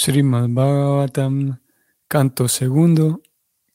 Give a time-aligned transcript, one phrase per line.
[0.00, 1.58] Srimad Bhagavatam,
[2.08, 3.20] canto segundo,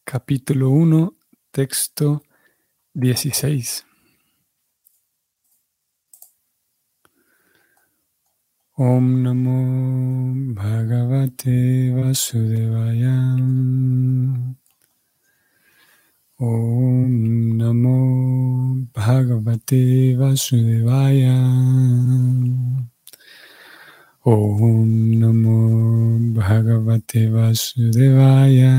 [0.03, 1.15] capítulo 1,
[1.51, 2.23] texto
[2.95, 3.85] 16.
[8.73, 13.37] Om Namo Bhagavate Vasudevaya.
[16.39, 21.37] Om Namo Bhagavate Vasudevaya.
[24.25, 28.73] Om Namo Bhagavate Vasudevaya.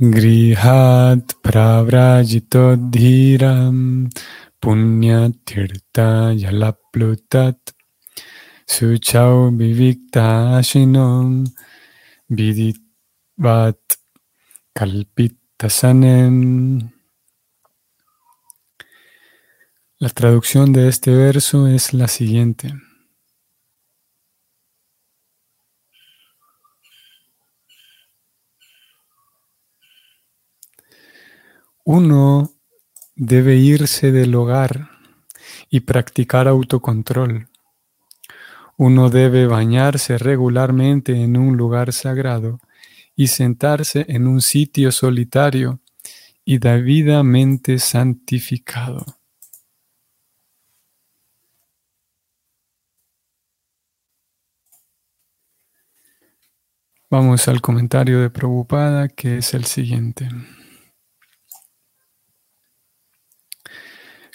[0.00, 4.08] Grihat Pravrajito Dhiram
[4.56, 7.60] Punyatirtha Yalaplutat
[8.64, 11.44] Suchau Vivikta Ashinom
[12.32, 13.76] Viditvat
[14.72, 16.36] Kalpitasanem
[20.02, 22.72] La traducción de este verso es la siguiente.
[31.84, 32.50] Uno
[33.14, 34.88] debe irse del hogar
[35.68, 37.50] y practicar autocontrol.
[38.78, 42.58] Uno debe bañarse regularmente en un lugar sagrado
[43.14, 45.80] y sentarse en un sitio solitario
[46.42, 49.19] y debidamente santificado.
[57.12, 60.28] Vamos al comentario de Prabhupada que es el siguiente.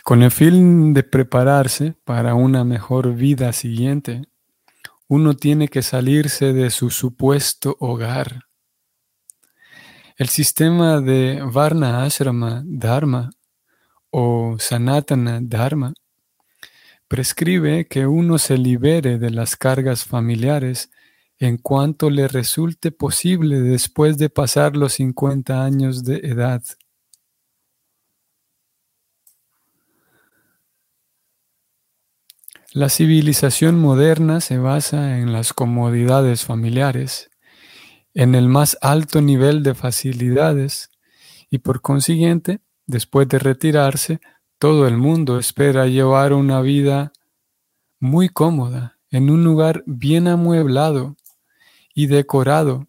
[0.04, 4.24] Con el fin de prepararse para una mejor vida siguiente,
[5.08, 8.42] uno tiene que salirse de su supuesto hogar.
[10.18, 13.30] El sistema de Varna Ashrama Dharma
[14.10, 15.94] o Sanatana Dharma
[17.08, 20.90] prescribe que uno se libere de las cargas familiares
[21.40, 26.64] en cuanto le resulte posible después de pasar los 50 años de edad.
[32.72, 37.30] La civilización moderna se basa en las comodidades familiares,
[38.14, 40.90] en el más alto nivel de facilidades
[41.50, 44.20] y por consiguiente, después de retirarse,
[44.60, 47.14] todo el mundo espera llevar una vida
[48.00, 51.16] muy cómoda, en un lugar bien amueblado,
[51.96, 52.88] y decorado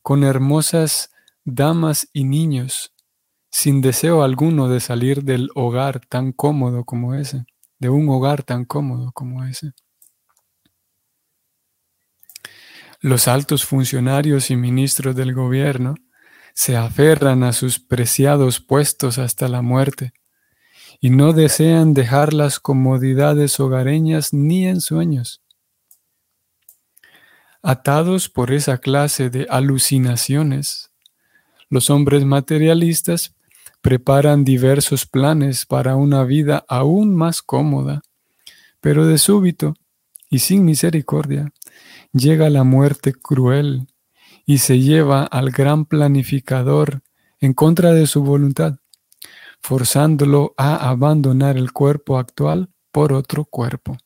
[0.00, 1.10] con hermosas
[1.44, 2.94] damas y niños,
[3.50, 7.44] sin deseo alguno de salir del hogar tan cómodo como ese,
[7.78, 9.72] de un hogar tan cómodo como ese.
[13.00, 15.94] Los altos funcionarios y ministros del gobierno
[16.54, 20.12] se aferran a sus preciados puestos hasta la muerte
[21.00, 25.42] y no desean dejar las comodidades hogareñas ni en sueños.
[27.68, 30.92] Atados por esa clase de alucinaciones,
[31.68, 33.34] los hombres materialistas
[33.80, 38.02] preparan diversos planes para una vida aún más cómoda,
[38.80, 39.74] pero de súbito
[40.30, 41.52] y sin misericordia
[42.12, 43.88] llega la muerte cruel
[44.44, 47.02] y se lleva al gran planificador
[47.40, 48.76] en contra de su voluntad,
[49.60, 53.96] forzándolo a abandonar el cuerpo actual por otro cuerpo.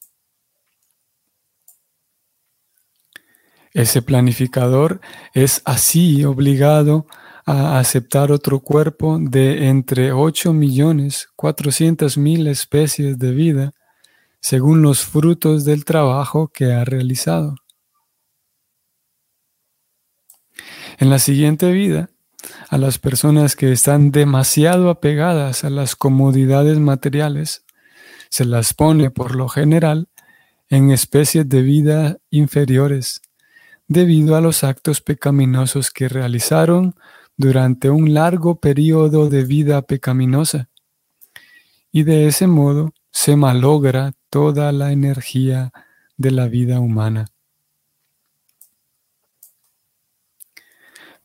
[3.72, 5.00] Ese planificador
[5.32, 7.06] es así obligado
[7.47, 13.72] a aceptar otro cuerpo de entre 8 millones 400 mil especies de vida
[14.41, 17.56] según los frutos del trabajo que ha realizado.
[20.98, 22.10] En la siguiente vida,
[22.69, 27.64] a las personas que están demasiado apegadas a las comodidades materiales,
[28.30, 30.09] se las pone por lo general
[30.69, 33.22] en especies de vida inferiores
[33.91, 36.95] debido a los actos pecaminosos que realizaron
[37.37, 40.69] durante un largo periodo de vida pecaminosa.
[41.91, 45.73] Y de ese modo se malogra toda la energía
[46.16, 47.27] de la vida humana.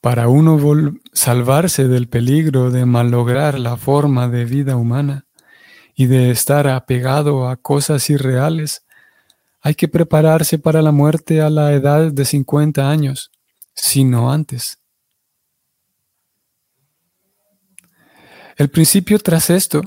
[0.01, 0.57] Para uno
[1.13, 5.27] salvarse del peligro de malograr la forma de vida humana
[5.93, 8.84] y de estar apegado a cosas irreales,
[9.65, 13.31] hay que prepararse para la muerte a la edad de 50 años,
[13.73, 14.77] si no antes.
[18.57, 19.81] El principio tras esto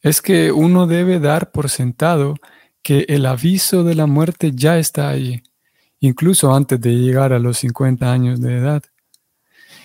[0.00, 2.36] es que uno debe dar por sentado
[2.80, 5.42] que el aviso de la muerte ya está allí,
[5.98, 8.84] incluso antes de llegar a los 50 años de edad.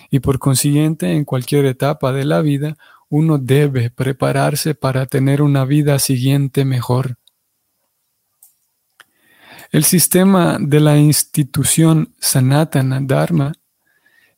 [0.08, 2.76] Y por consiguiente, en cualquier etapa de la vida,
[3.08, 7.18] uno debe prepararse para tener una vida siguiente mejor.
[9.74, 13.54] El sistema de la institución Sanatana Dharma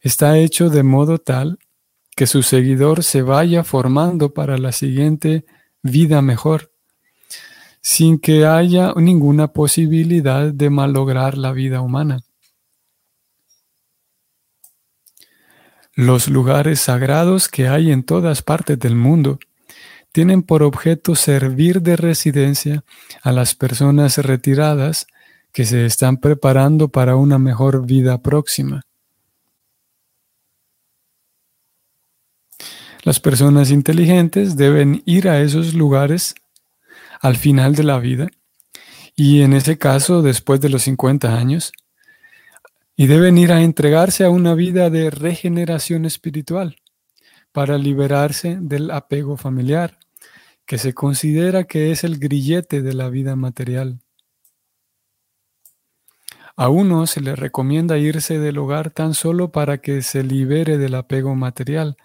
[0.01, 1.59] está hecho de modo tal
[2.17, 5.45] que su seguidor se vaya formando para la siguiente
[5.83, 6.73] vida mejor,
[7.83, 12.21] sin que haya ninguna posibilidad de malograr la vida humana.
[15.95, 19.39] Los lugares sagrados que hay en todas partes del mundo
[20.13, 22.85] tienen por objeto servir de residencia
[23.23, 25.07] a las personas retiradas
[25.57, 28.83] que se están preparando para una mejor vida próxima.
[33.05, 36.35] Las personas inteligentes deben ir a esos lugares
[37.23, 38.29] al final de la vida
[39.15, 41.73] y en ese caso después de los 50 años
[42.95, 46.77] y deben ir a entregarse a una vida de regeneración espiritual
[47.53, 49.97] para liberarse del apego familiar,
[50.67, 54.03] que se considera que es el grillete de la vida material.
[56.59, 60.95] A uno se le recomienda irse del hogar tan solo para que se libere del
[60.95, 61.99] apego material,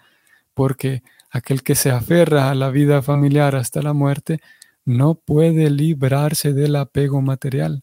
[0.52, 4.40] porque aquel que se aferra a la vida familiar hasta la muerte
[4.84, 7.82] no puede librarse del apego material.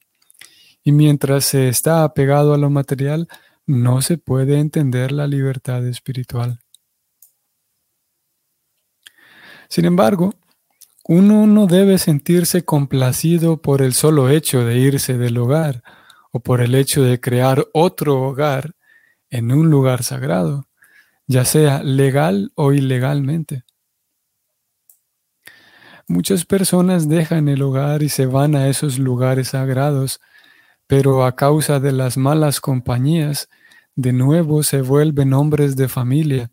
[0.83, 3.27] Y mientras se está apegado a lo material,
[3.65, 6.59] no se puede entender la libertad espiritual.
[9.69, 10.35] Sin embargo,
[11.05, 15.83] uno no debe sentirse complacido por el solo hecho de irse del hogar
[16.31, 18.75] o por el hecho de crear otro hogar
[19.29, 20.67] en un lugar sagrado,
[21.27, 23.63] ya sea legal o ilegalmente.
[26.07, 30.19] Muchas personas dejan el hogar y se van a esos lugares sagrados,
[30.87, 33.47] pero a causa de las malas compañías,
[33.95, 36.51] de nuevo se vuelven hombres de familia,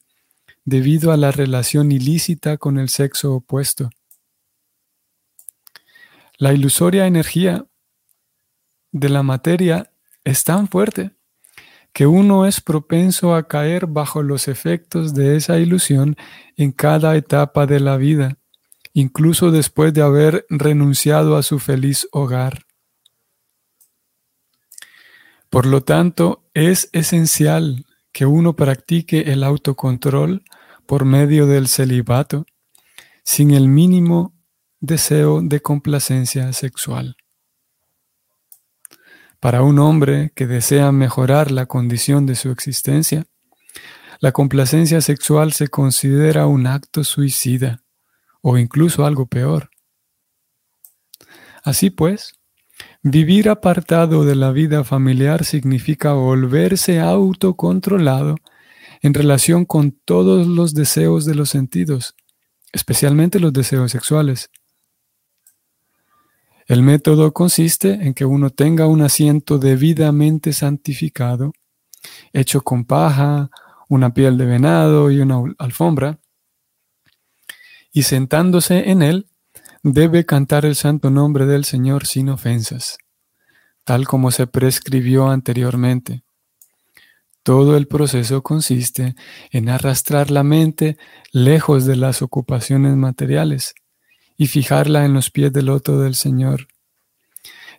[0.67, 3.89] debido a la relación ilícita con el sexo opuesto.
[6.37, 7.65] La ilusoria energía
[8.99, 9.91] de la materia
[10.25, 11.13] es tan fuerte
[11.93, 16.17] que uno es propenso a caer bajo los efectos de esa ilusión
[16.57, 18.37] en cada etapa de la vida,
[18.93, 22.67] incluso después de haber renunciado a su feliz hogar.
[25.49, 30.43] Por lo tanto, es esencial que uno practique el autocontrol
[30.87, 32.47] por medio del celibato,
[33.25, 34.35] sin el mínimo
[34.81, 37.17] deseo de complacencia sexual.
[39.41, 43.27] Para un hombre que desea mejorar la condición de su existencia,
[44.21, 47.83] la complacencia sexual se considera un acto suicida
[48.41, 49.71] o incluso algo peor.
[51.63, 52.35] Así pues,
[53.03, 58.37] vivir apartado de la vida familiar significa volverse autocontrolado
[59.03, 62.15] en relación con todos los deseos de los sentidos,
[62.73, 64.51] especialmente los deseos sexuales.
[66.67, 71.53] El método consiste en que uno tenga un asiento debidamente santificado,
[72.33, 73.51] hecho con paja,
[73.89, 76.19] una piel de venado y una alfombra,
[77.93, 79.29] y sentándose en él,
[79.85, 82.99] debe cantar el santo nombre del Señor sin ofensas,
[83.85, 86.25] tal como se prescribió anteriormente.
[87.45, 89.15] Todo el proceso consiste
[89.53, 90.99] en arrastrar la mente
[91.31, 93.75] lejos de las ocupaciones materiales
[94.37, 96.69] y fijarla en los pies del loto del Señor.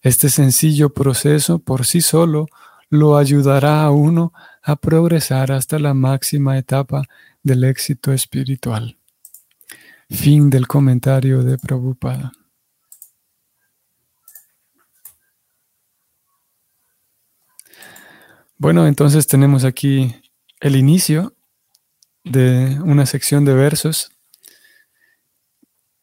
[0.02, 2.48] Este sencillo proceso por sí solo
[2.90, 4.34] lo ayudará a uno
[4.64, 7.04] a progresar hasta la máxima etapa
[7.44, 8.98] del éxito espiritual.
[10.10, 12.32] Fin del comentario de Prabhupada.
[18.58, 20.16] Bueno, entonces tenemos aquí
[20.60, 21.36] el inicio
[22.24, 24.17] de una sección de versos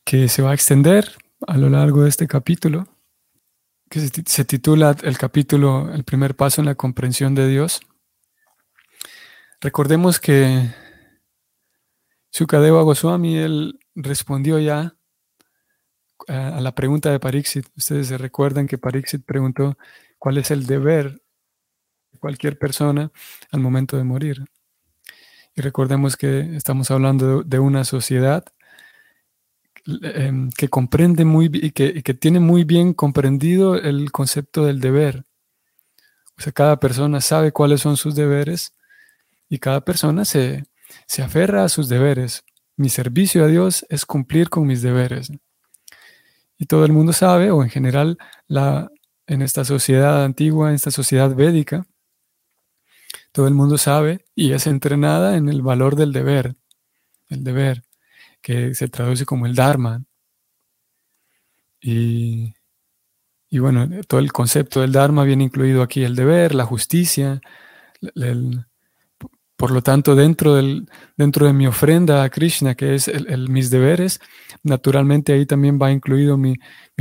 [0.05, 2.87] que se va a extender a lo largo de este capítulo,
[3.89, 7.81] que se, titula el capítulo El primer paso en la comprensión de Dios.
[9.61, 10.71] Recordemos que
[12.31, 14.97] Sukadeva Goswami, él respondió ya
[16.29, 17.67] a la pregunta de Pariksit.
[17.77, 19.79] Ustedes se recuerdan que Pariksit preguntó
[20.19, 21.23] cuál es el deber
[22.11, 23.11] de cualquier persona
[23.53, 24.45] al momento de morir.
[25.55, 28.45] Y recordemos que estamos hablando de una sociedad
[29.87, 35.25] Em, que comprende muy y que, que tiene muy bien comprendido el concepto del deber.
[36.39, 38.75] O sea, cada persona sabe cuáles son sus deberes
[39.49, 40.65] y cada persona se,
[41.07, 42.45] se aferra a sus deberes.
[42.77, 45.31] Mi servicio a Dios es cumplir con mis deberes.
[46.57, 48.91] Y todo el mundo sabe, o en general la,
[49.27, 51.87] en esta sociedad antigua, en esta sociedad védica,
[53.33, 56.55] todo el mundo sabe y es entrenada en el valor del deber.
[57.29, 57.85] El deber
[58.45, 60.05] que se traduce como el Dharma.
[61.81, 62.55] Y,
[63.49, 67.41] y bueno, todo el concepto del Dharma viene incluido aquí el deber, la justicia,
[69.57, 73.71] por lo tanto, dentro, del, dentro de mi ofrenda a Krishna, que es el, mis
[73.71, 74.21] deberes,
[74.63, 76.59] naturalmente ahí también va incluido mi,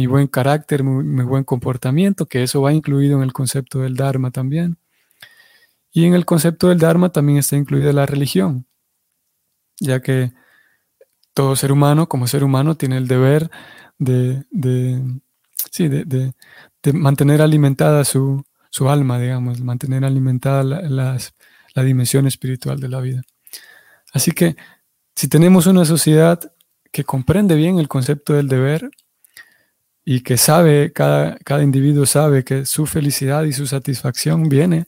[0.07, 4.77] buen carácter, mi, buen comportamiento, que eso va incluido en el concepto del Dharma también.
[5.91, 8.65] Y en el concepto del Dharma también está incluida la religión,
[9.81, 10.31] ya que
[11.33, 13.49] todo ser humano, como ser humano, tiene el deber
[13.97, 14.43] de,
[15.71, 16.33] sí, de,
[16.93, 18.43] mantener alimentada su,
[18.87, 21.17] alma, digamos, mantener alimentada la,
[21.83, 23.21] dimensión espiritual de la vida.
[24.13, 24.55] Así que
[25.15, 26.39] si tenemos una sociedad
[26.91, 28.91] que comprende bien el concepto del deber
[30.05, 34.85] y que sabe, cada, cada individuo sabe que su felicidad y su satisfacción viene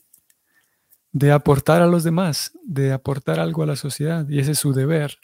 [1.12, 4.74] de aportar a los demás, de aportar algo a la sociedad, y ese es su
[4.74, 5.18] deber.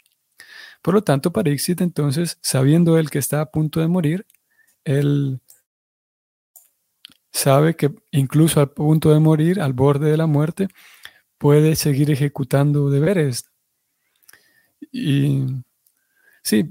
[0.83, 4.27] Por lo tanto, para Ixit, entonces, sabiendo él que está a punto de morir,
[4.83, 5.39] él
[7.31, 10.67] sabe que incluso al punto de morir, al borde de la muerte,
[11.37, 13.49] puede seguir ejecutando deberes.
[14.91, 15.45] Y
[16.43, 16.69] sí,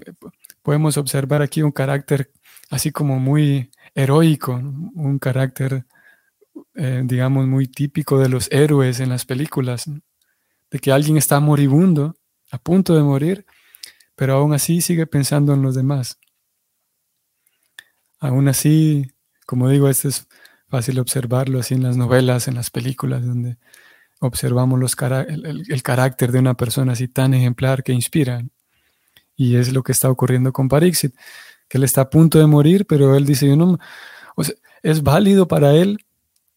[0.62, 2.31] podemos observar aquí un carácter
[2.71, 5.87] así como muy heroico, un carácter,
[6.75, 9.90] eh, digamos, muy típico de los héroes en las películas,
[10.71, 12.14] de que alguien está moribundo,
[12.50, 13.47] a punto de morir,
[14.23, 16.21] pero aún así sigue pensando en los demás.
[18.21, 19.11] Aún así,
[19.47, 20.29] como digo, esto es
[20.69, 23.59] fácil observarlo así en las novelas, en las películas, donde
[24.21, 28.45] observamos el, carácter de una persona así tan ejemplar que inspira.
[29.35, 31.17] Y es lo que está ocurriendo con Parixit,
[31.67, 33.81] que él está a punto de morir, pero él dice, yo no,
[34.85, 35.99] es válido para él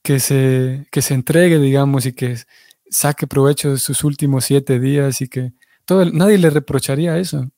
[0.03, 2.37] que se, que se entregue, digamos, y que
[2.91, 5.53] saque provecho de sus últimos siete días y que
[5.85, 7.49] todo, nadie le reprocharía eso,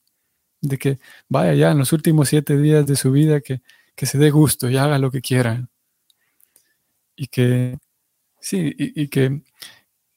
[0.60, 0.98] de que
[1.28, 3.62] vaya ya en los últimos siete días de su vida, que,
[3.96, 5.68] que se dé gusto y haga lo que quiera
[7.18, 7.78] y que,
[8.40, 9.42] sí, y, que,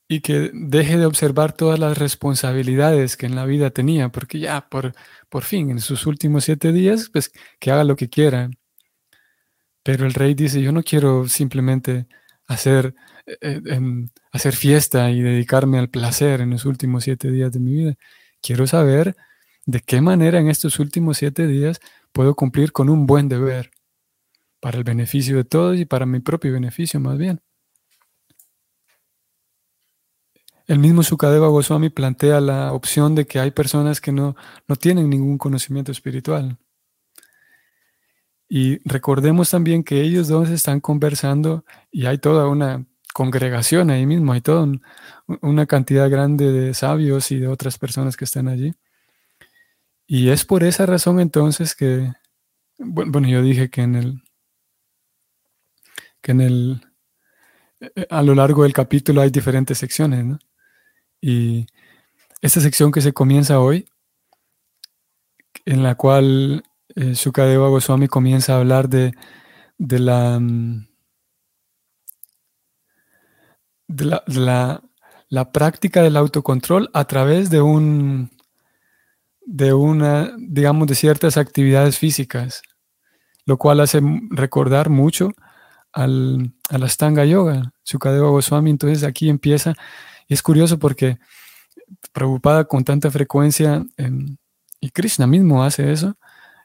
[0.07, 4.69] y que deje de observar todas las responsabilidades que en la vida tenía, porque ya
[4.69, 4.93] por,
[5.29, 8.51] por fin, en sus últimos siete días, pues que haga lo que quiera.
[9.83, 12.07] Pero el rey dice, yo no quiero simplemente
[12.47, 12.93] hacer,
[13.25, 17.59] eh, eh, em, hacer fiesta y dedicarme al placer en los últimos siete días de
[17.59, 17.95] mi vida.
[18.41, 19.15] Quiero saber
[19.71, 21.79] de qué manera en estos últimos siete días
[22.11, 23.71] puedo cumplir con un buen deber
[24.59, 27.41] para el beneficio de todos y para mi propio beneficio más bien.
[30.67, 34.35] El mismo Sukadeva Goswami plantea la opción de que hay personas que no,
[34.67, 36.57] no tienen ningún conocimiento espiritual.
[38.47, 44.33] Y recordemos también que ellos dos están conversando y hay toda una congregación ahí mismo,
[44.33, 44.67] hay toda
[45.41, 48.73] una cantidad grande de sabios y de otras personas que están allí.
[50.13, 52.11] Y es por esa razón entonces que,
[52.77, 54.21] bueno, yo dije que en el,
[56.21, 56.81] que en el,
[57.79, 60.37] eh, a lo largo del capítulo hay diferentes secciones, ¿no?
[61.21, 61.65] Y
[62.41, 63.87] esta sección que se comienza hoy,
[65.63, 66.65] en la cual
[66.95, 69.13] eh, Sukadeva Goswami comienza a hablar de,
[69.77, 70.87] de la, mm,
[73.87, 74.83] de la, la,
[75.29, 78.40] la, práctica del autocontrol a través de un
[79.45, 82.61] de una, digamos, de ciertas actividades físicas,
[83.45, 85.31] lo cual hace recordar mucho
[85.91, 88.69] al, a la Stanga Yoga, Sukadeva Goswami.
[88.69, 89.73] Entonces aquí empieza,
[90.27, 91.19] y es curioso porque
[92.13, 93.85] preocupada con tanta frecuencia,
[94.79, 96.17] y Krishna mismo hace eso,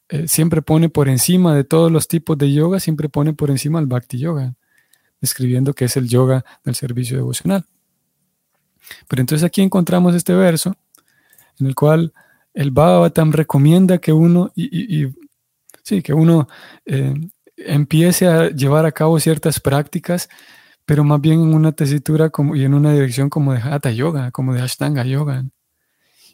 [0.08, 3.80] eh, siempre pone por encima de todos los tipos de yoga, siempre pone por encima
[3.80, 4.54] el Bhakti Yoga,
[5.20, 7.66] describiendo que es el yoga del servicio devocional.
[9.08, 10.76] Pero entonces aquí encontramos este verso
[11.58, 12.12] en el cual
[12.56, 15.08] el Bhagavatam recomienda que uno, y,
[15.82, 16.48] sí, que uno
[16.86, 17.14] eh,
[17.58, 20.30] empiece a llevar a cabo ciertas prácticas,
[20.86, 24.54] pero más bien en una tesitura y en una dirección como de Hatha Yoga, como
[24.54, 25.44] de Ashtanga Yoga.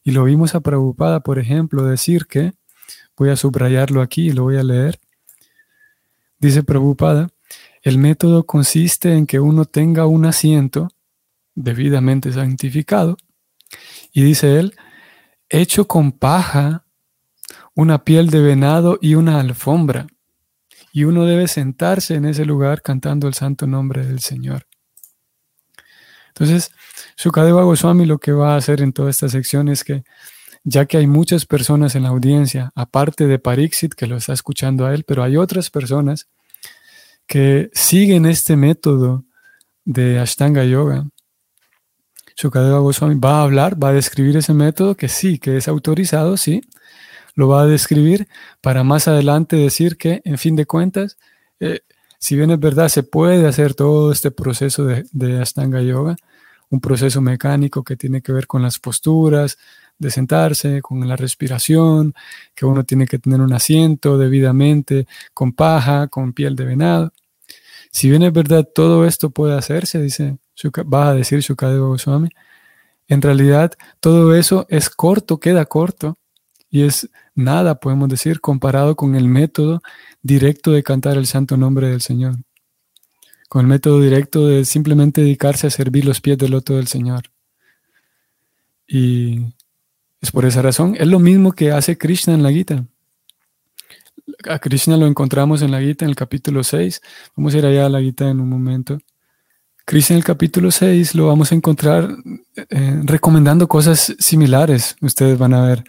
[0.04, 2.52] Y lo vimos a Prabhupada, por ejemplo, decir que,
[3.16, 5.00] voy a subrayarlo aquí y lo voy a leer,
[6.38, 7.30] dice Prabhupada,
[7.82, 10.88] el método consiste en que uno tenga un asiento
[11.56, 13.16] debidamente santificado,
[14.12, 14.76] y dice él,
[15.52, 16.85] hecho con paja,
[17.75, 20.06] una piel de venado y una alfombra
[20.92, 24.66] y uno debe sentarse en ese lugar cantando el santo nombre del Señor.
[26.28, 26.71] Entonces,
[27.16, 30.04] Sukadeva Goswami lo que va a hacer en toda esta sección es que,
[30.64, 34.87] ya que hay muchas personas en la audiencia, aparte de Pariksit, que lo está escuchando
[34.87, 36.28] a él, pero hay otras personas
[37.26, 39.25] que siguen este método
[39.85, 41.06] de Ashtanga Yoga.
[42.42, 46.37] Sukadeva Goswami va a hablar, va a describir ese método que sí, que es autorizado,
[46.37, 46.61] sí,
[47.37, 48.26] lo va a describir
[48.61, 51.18] para más adelante decir que, en fin de cuentas,
[51.61, 51.82] eh,
[52.18, 56.16] si bien es verdad, se puede hacer todo este proceso de, de Ashtanga Yoga,
[56.68, 59.56] un proceso mecánico que tiene que ver con las posturas,
[59.96, 62.12] de sentarse, con la respiración,
[62.56, 67.12] que uno tiene que tener un asiento debidamente, con paja, con piel de venado.
[67.92, 70.38] Si bien es verdad, todo esto puede hacerse, dice,
[70.92, 72.28] va a decir Shukadeva Goswami,
[73.09, 76.18] en realidad todo eso es corto, queda corto
[76.71, 79.82] y es nada, podemos decir, comparado con el método
[80.23, 82.37] directo de cantar el santo nombre del Señor,
[83.49, 87.25] con el método directo de simplemente dedicarse a servir los pies del loto del Señor.
[88.87, 89.47] Y
[90.21, 92.87] es por esa razón, es lo mismo que hace Krishna en la Gita.
[94.49, 97.00] A Krishna lo encontramos en la Gita en el capítulo 6.
[97.37, 98.99] Vamos a ir allá a la Gita en un momento.
[99.92, 102.16] Krishna en el capítulo 6 lo vamos a encontrar
[102.56, 104.96] eh, recomendando cosas similares.
[105.02, 105.84] Ustedes van a ver.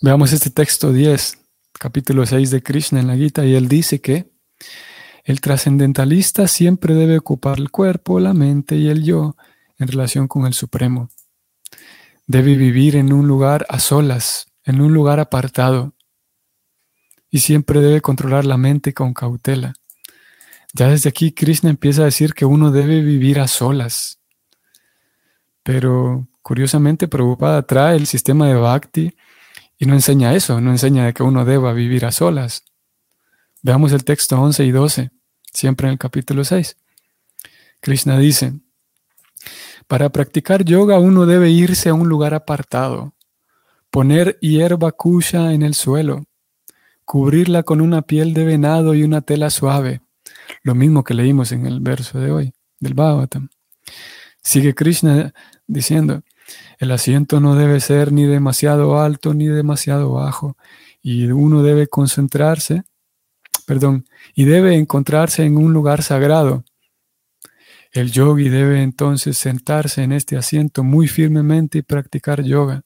[0.00, 1.38] Veamos este texto 10,
[1.72, 4.30] capítulo 6 de Krishna en la Gita, y él dice que
[5.24, 9.34] el trascendentalista siempre debe ocupar el cuerpo, la mente y el yo
[9.76, 11.10] en relación con el Supremo.
[12.28, 15.96] Debe vivir en un lugar a solas, en un lugar apartado,
[17.28, 19.74] y siempre debe controlar la mente con cautela.
[20.74, 24.18] Ya desde aquí Krishna empieza a decir que uno debe vivir a solas.
[25.62, 29.14] Pero curiosamente Prabhupada trae el sistema de Bhakti
[29.78, 32.64] y no enseña eso, no enseña que uno deba vivir a solas.
[33.62, 35.10] Veamos el texto 11 y 12,
[35.52, 36.76] siempre en el capítulo 6.
[37.80, 38.52] Krishna dice,
[39.86, 43.14] para practicar yoga uno debe irse a un lugar apartado,
[43.90, 46.24] poner hierba kusha en el suelo,
[47.04, 50.00] cubrirla con una piel de venado y una tela suave,
[50.66, 53.50] lo mismo que leímos en el verso de hoy, del Bhagavatam.
[54.42, 55.32] Sigue Krishna
[55.68, 56.22] diciendo,
[56.78, 60.56] el asiento no debe ser ni demasiado alto ni demasiado bajo,
[61.00, 62.82] y uno debe concentrarse,
[63.64, 66.64] perdón, y debe encontrarse en un lugar sagrado.
[67.92, 72.82] El yogi debe entonces sentarse en este asiento muy firmemente y practicar yoga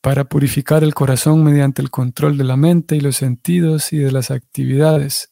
[0.00, 4.10] para purificar el corazón mediante el control de la mente y los sentidos y de
[4.10, 5.30] las actividades.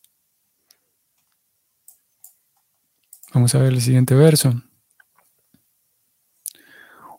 [3.39, 4.53] Vamos a ver el siguiente verso.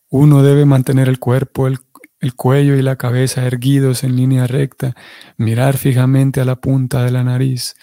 [0.10, 1.80] Uno debe mantener el cuerpo, el,
[2.36, 4.98] cuello y la cabeza erguidos en línea recta,
[5.38, 7.78] mirar fijamente a la punta de la nariz.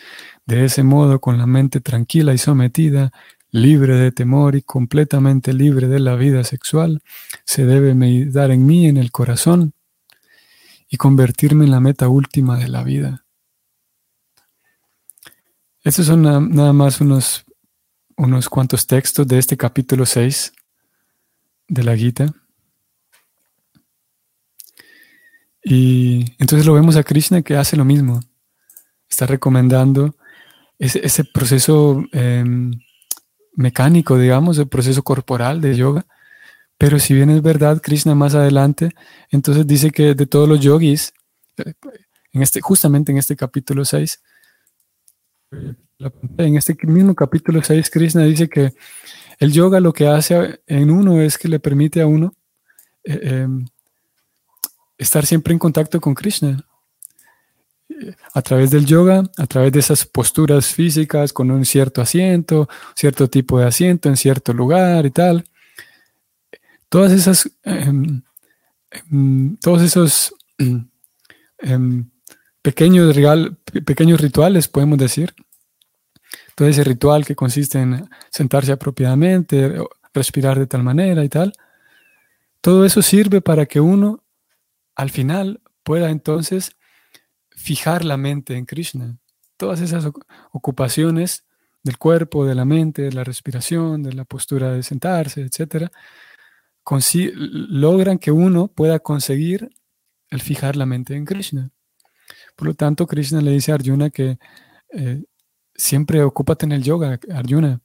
[0.45, 3.11] De ese modo, con la mente tranquila y sometida,
[3.53, 7.01] libre de temor y completamente libre de la vida sexual,
[7.47, 9.73] se debe meditar en mí, en el corazón,
[10.91, 13.25] y convertirme en la meta última de la vida.
[15.83, 17.46] Estos son nada más unos,
[18.17, 20.53] unos cuantos textos de este capítulo 6
[21.69, 22.33] de la Gita.
[25.63, 28.21] Y entonces lo vemos a Krishna que hace lo mismo.
[29.09, 30.17] Está recomendando
[30.79, 32.73] ese, proceso em,
[33.55, 36.07] mecánico, digamos, el proceso corporal de yoga.
[36.79, 38.95] Pero si bien es verdad, Krishna más adelante,
[39.31, 41.13] entonces dice que de todos los yogis,
[42.33, 44.23] en este, justamente en este capítulo 6,
[45.99, 48.75] en este mismo capítulo 6, Krishna dice que
[49.39, 52.35] el yoga lo que hace en uno es que le permite a uno
[53.05, 53.67] eh, em,
[54.99, 56.65] estar siempre en contacto con Krishna.
[58.35, 63.29] A través del yoga, a través de esas posturas físicas con un cierto asiento, cierto
[63.29, 65.45] tipo de asiento en cierto lugar y tal.
[66.89, 68.23] Todas esas, em,
[68.91, 70.35] em, todos esos
[72.63, 73.17] pequeños,
[73.85, 75.35] pequeños rituales, podemos decir,
[76.57, 79.77] todo ese ritual que consiste en sentarse apropiadamente,
[80.13, 81.53] respirar de tal manera y tal,
[82.63, 84.25] todo eso sirve para que uno
[84.97, 86.73] al final pueda entonces
[87.51, 89.19] fijar la mente en Krishna.
[89.59, 90.07] Todas esas
[90.51, 91.45] ocupaciones
[91.83, 95.91] del cuerpo, de la mente, de la respiración, de la postura de sentarse, etc.,
[97.35, 99.69] logran que uno pueda conseguir
[100.31, 101.71] el fijar la mente en Krishna.
[102.57, 104.39] Por lo tanto, Krishna le dice a Arjuna que
[104.93, 105.23] eh,
[105.77, 107.81] siempre ocúpate en el yoga, Arjuna.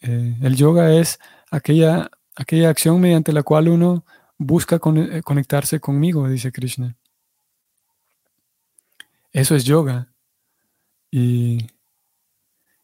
[0.00, 1.18] Eh, el yoga es
[1.50, 4.04] aquella, aquella acción mediante la cual uno
[4.38, 6.96] busca eh, conectarse conmigo, dice Krishna.
[9.32, 10.12] Eso es yoga.
[11.10, 11.66] Y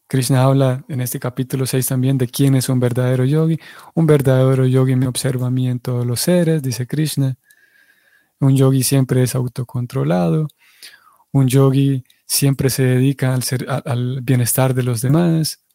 [0.07, 3.59] Krishna habla en este capítulo 6 también de quién es un verdadero yogi.
[3.93, 7.37] Un verdadero yogi me observa a mí en todos los seres, dice Krishna.
[8.39, 10.47] Un yogi siempre es autocontrolado.
[11.31, 13.43] Un yogi siempre se dedica al,
[13.85, 15.65] al bienestar de los demás.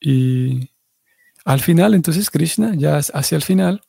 [0.00, 0.70] Y
[1.44, 3.82] al final, entonces Krishna, ya hacia el final,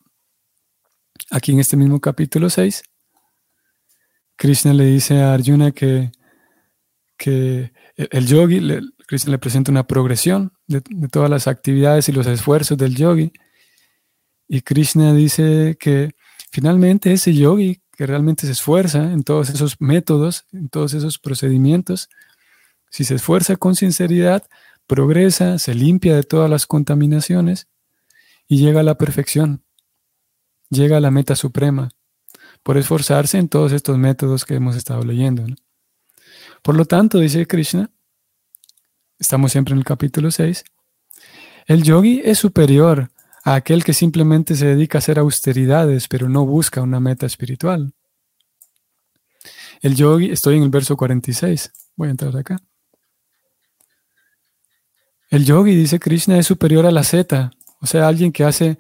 [1.32, 2.84] aquí en este mismo capítulo 6,
[4.36, 6.12] Krishna le dice a Arjuna que,
[7.16, 12.28] que el yogi, le, Krishna le presenta una progresión de, todas las actividades y los
[12.28, 13.32] esfuerzos del yogi.
[14.50, 16.12] Y Krishna dice que
[16.52, 22.10] finalmente ese yogi que realmente se esfuerza en todos esos métodos, en todos esos procedimientos,
[22.90, 24.44] si se esfuerza con sinceridad,
[24.88, 27.70] progresa, se limpia de todas las contaminaciones
[28.46, 29.64] y llega a la perfección,
[30.70, 31.92] llega a la meta suprema,
[32.62, 35.46] por esforzarse en todos estos métodos que hemos estado leyendo.
[36.62, 37.90] Por lo tanto, dice Krishna,
[39.18, 40.66] estamos siempre en el capítulo 6,
[41.68, 43.13] el yogi es superior
[43.44, 47.94] a aquel que simplemente se dedica a hacer austeridades, pero no busca una meta espiritual.
[49.82, 52.58] El yogi, estoy en el verso 46, voy a entrar acá.
[55.30, 57.52] El yogi, dice Krishna, es superior a la zeta,
[57.82, 58.78] o sea, alguien que hace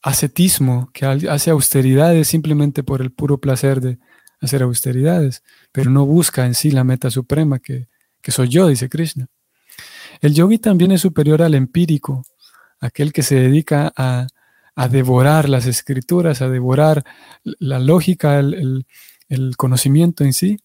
[0.00, 3.98] ascetismo, que hace austeridades simplemente por el puro placer de
[4.40, 7.88] hacer austeridades, pero no busca en sí la meta suprema que,
[8.28, 9.28] soy yo, dice Krishna.
[10.20, 12.22] El yogi también es superior al empírico,
[12.82, 14.26] aquel que se dedica a,
[14.90, 17.04] devorar las escrituras, a devorar
[17.44, 18.84] la lógica, el,
[19.56, 20.58] conocimiento en sí,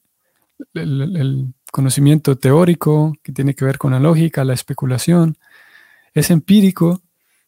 [0.73, 5.37] el, conocimiento teórico que tiene que ver con la lógica, la especulación.
[6.13, 7.01] Es empírico,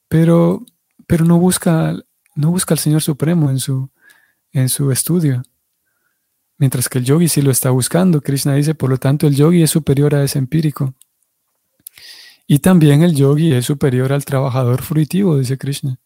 [0.07, 0.63] pero,
[1.07, 1.95] pero no, busca,
[2.35, 3.89] no busca al Señor Supremo en su,
[4.51, 5.41] en su estudio.
[6.57, 8.21] Mientras que el yogi sí lo está buscando.
[8.21, 10.93] Krishna dice, por lo tanto, el yogi es superior a ese empírico.
[12.51, 15.99] Y también el yogi es superior al trabajador fruitivo, dice Krishna.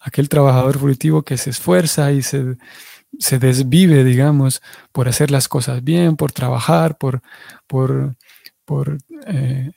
[0.00, 2.56] Aquel trabajador fruitivo que se esfuerza y se,
[3.38, 7.22] desvive, digamos, por hacer las cosas bien, por trabajar, por,
[7.68, 8.16] por,
[8.64, 9.70] por eh,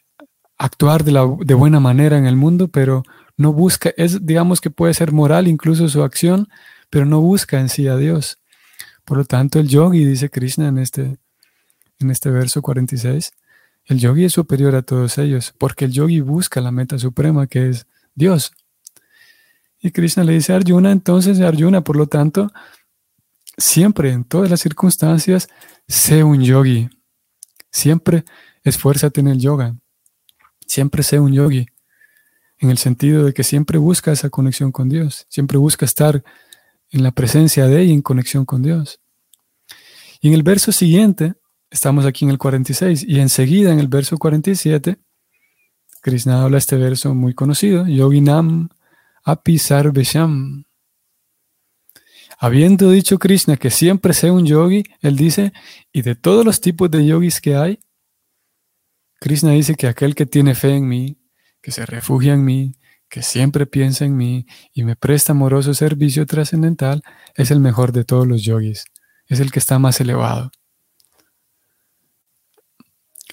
[0.58, 3.04] actuar de, la, de buena manera en el mundo, pero
[3.38, 6.48] no busca, es, digamos que puede ser moral incluso su acción,
[6.89, 8.39] pero no busca en sí a Dios.
[9.06, 11.17] Por lo tanto, el yogi, dice Krishna en este,
[12.00, 13.32] en este verso 46,
[13.92, 17.70] el yogi es superior a todos ellos, porque el yogi busca la meta suprema que
[17.70, 18.54] es Dios.
[19.80, 22.52] Y Krishna le dice a Arjuna, entonces Arjuna, por lo tanto,
[23.58, 25.50] siempre, en todas las circunstancias,
[25.88, 26.90] sé un yogi.
[27.72, 28.24] Siempre
[28.64, 29.76] esfuérzate en el yoga.
[30.66, 31.66] Siempre sé un yogi,
[32.60, 36.24] en el sentido de que siempre busca esa conexión con Dios, siempre busca estar
[36.92, 39.02] en la presencia de y en conexión con Dios.
[40.22, 41.34] Y en el verso siguiente,
[41.72, 44.98] estamos aquí en el 46, y enseguida en el verso 47,
[46.02, 48.70] Krishna habla este verso muy conocido, Yoginam
[49.24, 50.66] api sarvesham.
[52.38, 55.54] Habiendo dicho Krishna que siempre sé un yogi, él dice,
[55.92, 57.80] y de todos los tipos de yogis que hay,
[59.20, 61.20] Krishna dice que aquel que tiene fe en mí,
[61.62, 62.74] que se refugia en mí,
[63.08, 67.04] que siempre piensa en mí y me presta amoroso servicio trascendental,
[67.36, 68.86] es el mejor de todos los yogis,
[69.28, 70.52] es el que está más elevado.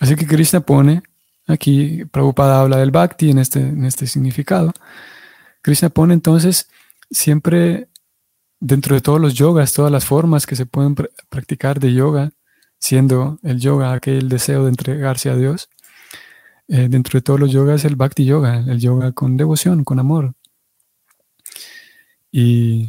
[0.00, 1.02] Así que Krishna pone,
[1.46, 4.72] aquí Prabhupada habla del bhakti en este, en este significado,
[5.62, 6.68] Krishna pone entonces
[7.10, 7.88] siempre
[8.60, 10.94] dentro de todos los yogas, todas las formas que se pueden
[11.28, 12.32] practicar de yoga,
[12.78, 15.68] siendo el yoga aquel deseo de entregarse a Dios,
[16.68, 20.34] eh, dentro de todos los yogas el bhakti yoga, el yoga con devoción, con amor.
[22.30, 22.88] Y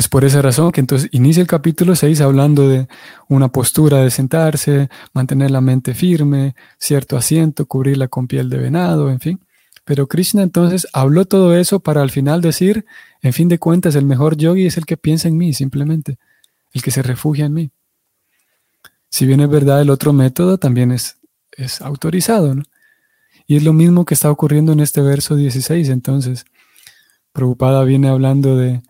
[0.00, 2.88] es por esa razón que entonces inicia el capítulo 6 hablando de
[3.28, 9.10] una postura de sentarse, mantener la mente firme, cierto asiento, cubrirla con piel de venado,
[9.10, 9.40] en fin.
[9.84, 12.86] Pero Krishna entonces habló todo eso para al final decir,
[13.20, 16.18] en fin de cuentas, el mejor yogi es el que piensa en mí, simplemente,
[16.72, 17.70] el que se refugia en mí.
[19.10, 21.18] Si bien es verdad, el otro método también es,
[21.52, 22.62] es autorizado, ¿no?
[23.46, 25.90] Y es lo mismo que está ocurriendo en este verso 16.
[25.90, 26.46] Entonces,
[27.32, 28.82] Preocupada viene hablando de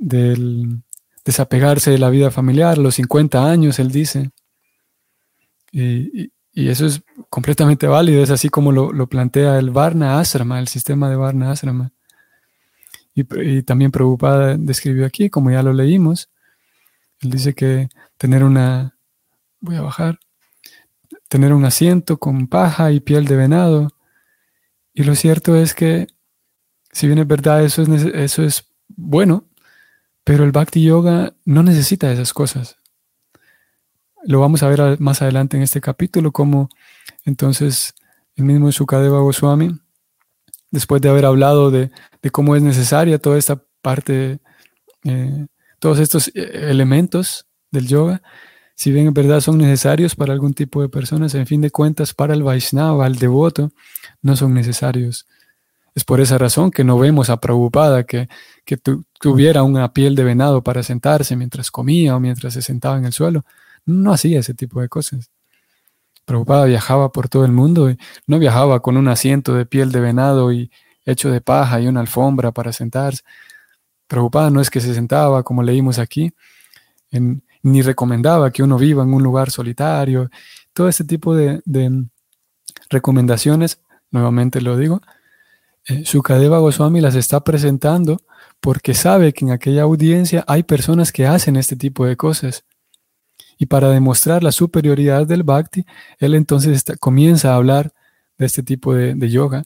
[0.00, 0.82] del
[1.24, 4.30] desapegarse de la vida familiar, los 50 años, él dice.
[5.70, 11.08] Y, eso es completamente válido, es así como lo, plantea el Varna Asrama, el sistema
[11.08, 11.92] de Varna Asrama.
[13.14, 16.28] Y, también Preocupada describió aquí, como ya lo leímos,
[17.20, 18.96] él dice que tener una,
[19.60, 20.18] voy a bajar,
[21.28, 23.88] tener un asiento con paja y piel de venado.
[24.92, 26.08] Y lo cierto es que,
[26.90, 29.49] si bien es verdad, eso es, eso es bueno,
[30.24, 32.76] pero el Bhakti Yoga no necesita esas cosas.
[34.24, 36.68] Lo vamos a ver más adelante en este capítulo, como
[37.24, 37.94] entonces
[38.36, 39.78] el mismo Sukadeva Goswami,
[40.70, 41.90] después de haber hablado de,
[42.32, 44.40] cómo es necesaria toda esta parte,
[45.04, 45.46] eh,
[45.78, 48.22] todos estos eh, elementos del yoga,
[48.80, 52.14] si bien en verdad son necesarios para algún tipo de personas, en fin de cuentas,
[52.14, 53.72] para el Vaishnava, el devoto,
[54.22, 55.26] no son necesarios.
[55.94, 58.28] Es por esa razón que no vemos a Prabhupada que,
[58.64, 63.04] que tuviera una piel de venado para sentarse mientras comía o mientras se sentaba en
[63.04, 63.44] el suelo.
[63.86, 65.30] no hacía ese tipo de cosas.
[66.24, 70.00] Prabhupada viajaba por todo el mundo y no viajaba con un asiento de piel de
[70.00, 70.70] venado y
[71.04, 73.22] hecho de paja y una alfombra para sentarse.
[74.06, 76.32] Prabhupada no es que se sentaba, como leímos aquí,
[77.62, 80.30] ni recomendaba que uno viva en un lugar solitario.
[80.72, 81.62] Todo ese tipo de,
[82.88, 85.00] recomendaciones, nuevamente lo digo,
[85.90, 88.20] eh, Sukadeva Goswami las está presentando
[88.60, 92.64] porque sabe que en aquella audiencia hay personas que hacen este tipo de cosas.
[93.58, 95.84] Y para demostrar la superioridad del bhakti,
[96.18, 97.92] él entonces comienza a hablar
[98.38, 99.64] de este tipo de, yoga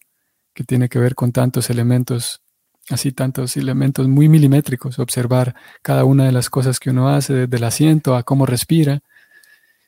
[0.53, 2.43] que tiene que ver con tantos elementos,
[2.91, 7.57] así tantos elementos muy milimétricos, observar cada una de las cosas que uno hace, desde
[7.57, 9.01] el asiento a cómo respira,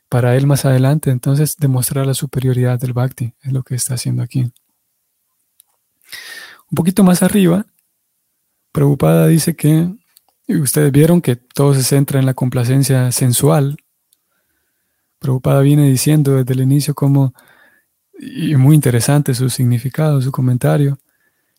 [0.08, 4.22] para él más adelante entonces demostrar la superioridad del bhakti, es lo que está haciendo
[4.22, 4.52] aquí.
[6.70, 7.66] Un poquito más arriba,
[8.72, 9.90] Prabhupada dice que
[10.48, 13.76] ustedes vieron que todo se centra en la complacencia sensual.
[15.18, 17.34] Prabhupada viene diciendo desde el inicio como,
[18.18, 20.98] y muy interesante su significado, su comentario,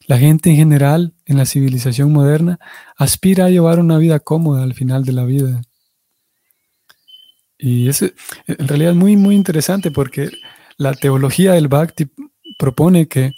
[0.07, 2.59] la gente en general en la civilización moderna
[2.95, 5.61] aspira a llevar una vida cómoda al final de la vida.
[7.57, 10.29] Y es en realidad muy, muy interesante porque
[10.77, 12.09] la teología del Bhakti
[12.57, 13.33] propone que,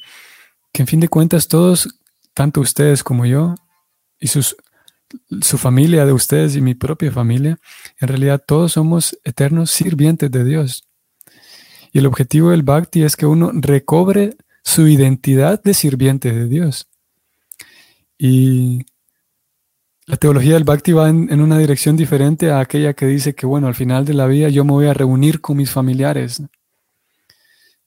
[0.80, 1.90] que en fin de cuentas todos,
[2.34, 3.56] tanto ustedes como yo,
[4.18, 7.60] y su familia de ustedes y mi propia familia,
[8.00, 10.88] en realidad todos somos eternos sirvientes de Dios.
[11.92, 16.88] Y el objetivo del bhakti es que uno recobre su identidad de sirviente de Dios.
[18.18, 18.86] Y
[20.06, 23.68] la teología del bhakti va en, una dirección diferente a aquella que dice que, bueno,
[23.68, 26.42] al final de la vida yo me voy a reunir con mis familiares.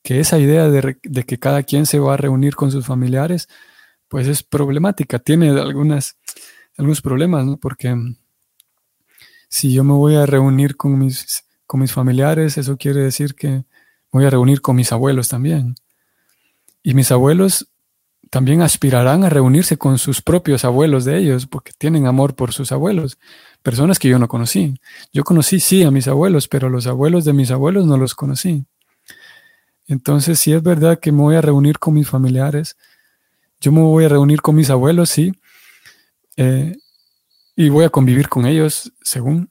[0.03, 3.49] Que esa idea de, de que cada quien se va a reunir con sus familiares,
[4.09, 6.19] pues es problemática, tiene algunas,
[6.77, 7.57] algunos problemas, ¿no?
[7.57, 7.97] Porque
[9.49, 13.65] si yo me voy a reunir con mis, con mis familiares, eso quiere decir que
[14.11, 15.75] voy a reunir con mis abuelos también.
[16.83, 17.69] Y mis abuelos
[18.31, 22.73] también aspirarán a reunirse con sus propios abuelos de ellos, porque tienen amor por sus
[22.73, 23.19] abuelos,
[23.63, 24.75] personas que yo no conocí.
[25.13, 28.65] Yo conocí, sí, a mis abuelos, pero los abuelos de mis abuelos no los conocí.
[29.87, 32.77] Entonces, si es verdad que me voy a reunir con mis familiares,
[33.61, 35.33] yo me voy a reunir con mis abuelos, sí,
[36.37, 36.77] eh,
[37.57, 39.51] y voy a convivir con ellos, según,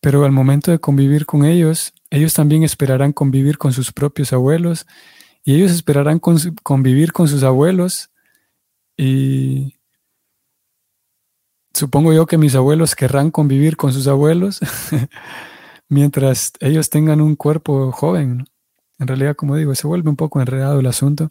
[0.00, 4.86] pero al momento de convivir con ellos, ellos también esperarán convivir con sus propios abuelos,
[5.44, 8.10] y ellos esperarán convivir con sus abuelos,
[8.96, 9.74] y
[11.74, 14.60] supongo yo que mis abuelos querrán convivir con sus abuelos
[15.88, 18.44] mientras ellos tengan un cuerpo joven.
[19.02, 21.28] En realidad, como digo, se vuelve un poco enredado el asunto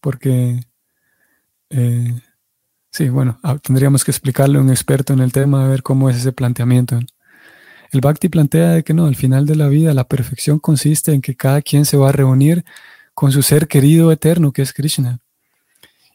[0.00, 0.60] porque,
[1.70, 2.20] eh,
[2.90, 6.10] sí, bueno, ah, tendríamos que explicarle a un experto en el tema a ver cómo
[6.10, 6.98] es ese planteamiento.
[7.92, 11.22] El Bhakti plantea de que no, al final de la vida la perfección consiste en
[11.22, 12.64] que cada quien se va a reunir
[13.14, 15.20] con su ser querido eterno, que es Krishna.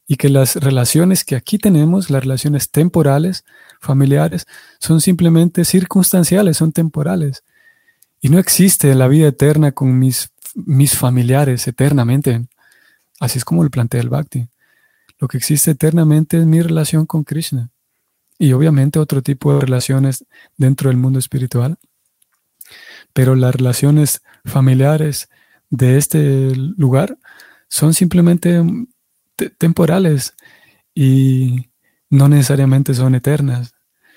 [0.05, 3.45] Y que las relaciones que aquí tenemos, las relaciones temporales,
[3.79, 4.47] familiares,
[4.79, 7.41] son simplemente circunstanciales, son temporales.
[8.21, 12.47] Y no existe la vida eterna con mis, mis familiares eternamente.
[13.19, 14.49] Así es como lo plantea el Bhakti.
[15.19, 17.69] Lo que existe eternamente es mi relación con Krishna.
[18.37, 20.25] Y obviamente otro tipo de relaciones
[20.57, 21.77] dentro del mundo espiritual.
[23.13, 25.29] Pero las relaciones familiares
[25.69, 27.17] de este lugar
[27.67, 28.63] son simplemente
[29.57, 30.35] temporales
[30.93, 31.69] y
[32.09, 33.73] no necesariamente son eternas.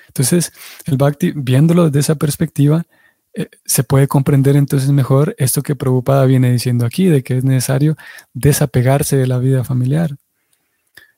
[0.09, 0.53] Entonces,
[0.87, 2.87] el Bhakti, viéndolo desde esa perspectiva,
[3.35, 7.45] eh, se puede comprender entonces mejor esto que Prabhupada viene diciendo aquí, de que es
[7.45, 7.97] necesario
[8.35, 10.17] desapegarse de la vida familiar.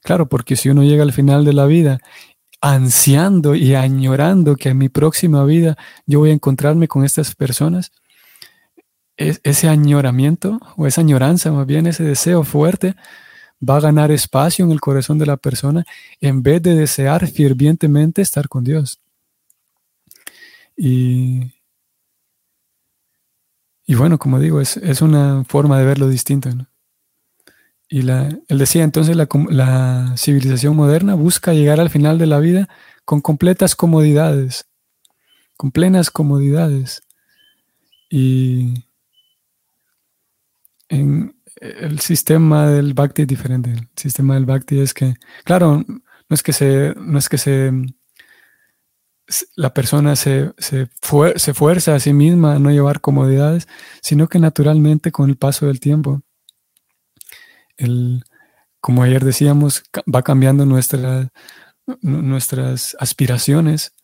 [0.03, 1.99] Claro, porque si uno llega al final de la vida
[2.61, 7.93] ansiando y añorando que en mi próxima vida yo voy a encontrarme con estas personas,
[9.17, 12.97] ese añoramiento o esa añoranza, más bien ese deseo fuerte,
[13.69, 15.85] va a ganar espacio en el corazón de la persona
[16.21, 19.01] en vez de desear fervientemente estar con Dios.
[20.77, 21.53] Y
[23.87, 26.51] y bueno, como digo, es, una forma de verlo distinto.
[27.89, 32.39] Y la, él decía entonces, la, la civilización moderna busca llegar al final de la
[32.39, 32.69] vida
[33.05, 34.67] con completas comodidades,
[35.57, 37.03] con plenas comodidades.
[38.09, 38.87] Y
[40.89, 43.71] en el sistema del Bhakti es diferente.
[43.71, 47.71] El sistema del Bhakti es que, claro, no es que se, no es que se
[49.57, 53.69] la persona se, se, fuerza a sí misma a no llevar comodidades,
[54.03, 56.23] sino que naturalmente con el paso del tiempo,
[57.77, 58.23] el,
[58.81, 61.33] como ayer decíamos, va cambiando nuestra,
[62.03, 63.95] nuestras aspiraciones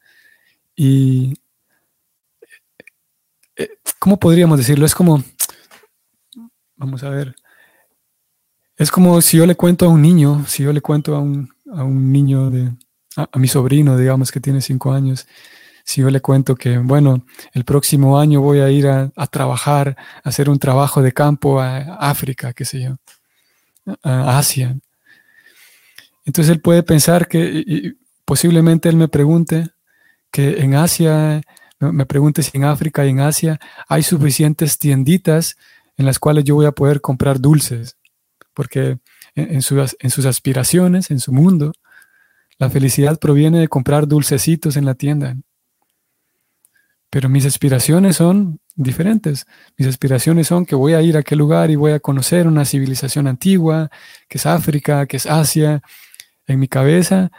[0.74, 1.35] y
[3.56, 4.87] eh, ¿cómo podríamos decirlo?
[4.87, 5.22] Es como,
[6.76, 7.35] vamos a ver,
[8.76, 11.50] es como si yo le cuento a un niño, si yo le cuento a un,
[12.11, 12.72] niño de,
[13.16, 15.26] a, mi sobrino, digamos, que tiene cinco años,
[15.84, 20.28] si yo le cuento que, bueno, el próximo año voy a ir a, trabajar, a
[20.28, 22.96] hacer un trabajo de campo a África, qué sé yo,
[24.02, 24.78] a Asia.
[26.24, 27.94] Entonces él puede pensar que,
[28.24, 29.70] posiblemente él me pregunte
[30.30, 31.40] que en Asia,
[31.80, 35.56] me pregunte si en África y en Asia hay suficientes tienditas
[35.96, 37.96] en las cuales yo voy a poder comprar dulces,
[38.54, 38.98] porque
[39.34, 41.72] en, en sus aspiraciones, en su mundo,
[42.60, 45.34] la felicidad proviene de comprar dulcecitos en la tienda.
[47.08, 49.46] Pero mis aspiraciones son diferentes.
[49.78, 52.66] Mis aspiraciones son que voy a ir a aquel lugar y voy a conocer una
[52.66, 53.90] civilización antigua,
[54.28, 55.80] que es África, que es Asia.
[56.46, 57.32] En mi cabeza,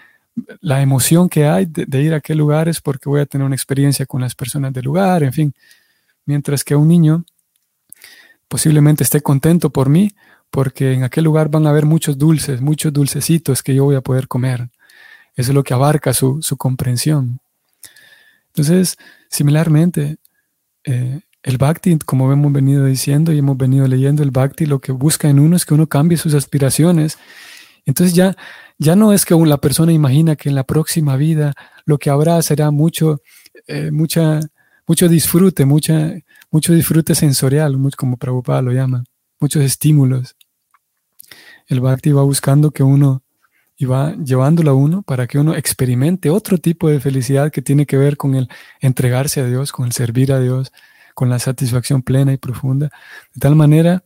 [0.60, 3.55] la emoción que hay de, ir a aquel lugar es porque voy a tener una
[3.55, 5.53] experiencia con las personas del lugar, en fin.
[6.25, 7.25] Mientras que un niño
[8.47, 10.10] posiblemente esté contento por mí,
[10.49, 14.01] porque en aquel lugar van a haber muchos dulces, muchos dulcecitos que yo voy a
[14.01, 14.71] poder comer.
[15.41, 17.39] Eso es lo que abarca su, su comprensión.
[18.47, 18.97] Entonces,
[19.32, 20.17] Similarmente,
[20.84, 24.91] eh, el Bhakti, como hemos venido diciendo y hemos venido leyendo, el Bhakti lo que
[24.91, 27.17] busca en uno es que uno cambie sus aspiraciones.
[27.86, 28.36] Entonces ya,
[28.77, 31.54] ya no es que la persona imagina que en la próxima vida
[31.86, 33.21] lo que habrá será mucho,
[33.67, 36.13] eh, mucho disfrute, mucha,
[36.51, 39.06] mucho disfrute sensorial, como Prabhupada lo llama,
[39.39, 40.36] muchos estímulos.
[41.67, 43.23] El Bhakti va buscando que uno
[43.82, 47.88] y va llevándolo a uno para que uno experimente otro tipo de felicidad que tiene
[47.88, 48.48] que ver con el
[48.80, 50.72] entregarse a Dios, con el servir a Dios,
[51.15, 52.91] con la satisfacción plena y profunda,
[53.34, 54.04] de tal manera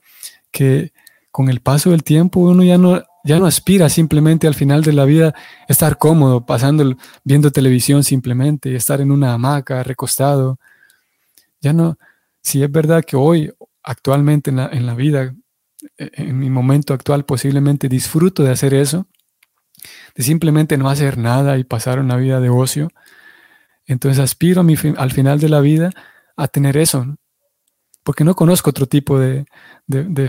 [0.49, 0.93] que
[1.29, 4.93] con el paso del tiempo uno ya no, ya no aspira simplemente al final de
[4.93, 5.35] la vida
[5.67, 10.57] estar cómodo, pasando, viendo televisión simplemente y estar en una hamaca, recostado.
[11.59, 11.97] Ya no,
[12.41, 13.51] si es verdad que hoy,
[13.83, 15.35] actualmente en la, en la vida,
[15.97, 19.05] e, en mi momento actual, posiblemente disfruto de hacer eso,
[20.15, 22.89] de simplemente no hacer nada y pasar una vida de ocio.
[23.85, 24.65] Entonces aspiro
[24.97, 25.91] al final de la vida
[26.37, 27.17] a tener eso,
[28.03, 29.45] porque no conozco otro tipo de,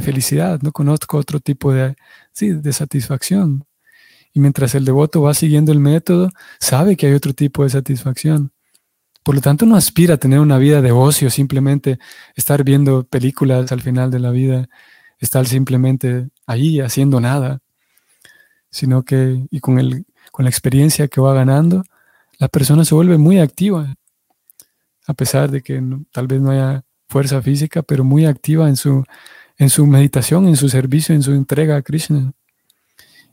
[0.00, 1.96] felicidad, no conozco otro tipo de,
[2.38, 3.64] de satisfacción.
[4.32, 8.52] Y mientras el devoto va siguiendo el método, sabe que hay otro tipo de satisfacción.
[9.22, 11.98] Por lo tanto, no aspira a tener una vida de ocio, simplemente
[12.36, 14.68] estar viendo películas al final de la vida,
[15.18, 17.60] estar simplemente ahí haciendo nada
[18.76, 21.82] sino que, y con, el, con la experiencia que va ganando,
[22.38, 23.96] la persona se vuelve muy activa,
[25.06, 29.02] a pesar de que tal vez no haya fuerza física, pero muy activa en su,
[29.56, 32.34] en su meditación, en su servicio, en su entrega a Krishna.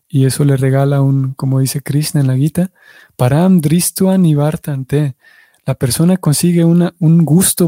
[0.08, 2.72] Y eso le regala un, como dice Krishna en la Gita,
[3.18, 5.18] param dristuan y vartante.
[5.66, 7.68] La persona consigue una, un gusto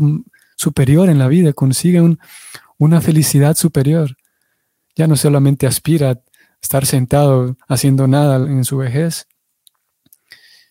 [0.55, 2.19] superior en la vida, consigue un,
[2.77, 4.15] una felicidad superior.
[4.95, 6.21] Ya no solamente aspira
[6.65, 9.27] estar sentado haciendo nada en su vejez,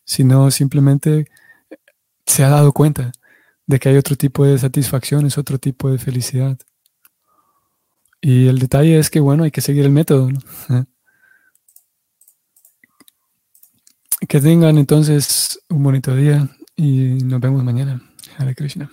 [0.04, 1.26] sino simplemente
[2.26, 3.12] se ha dado cuenta
[3.66, 6.58] de que hay otro tipo de satisfacciones, otro tipo de felicidad.
[8.20, 10.28] Y el detalle es que, bueno, hay que seguir el método.
[14.26, 18.00] Que tengan entonces un bonito día y nos vemos mañana.
[18.38, 18.88] Hare Krishna.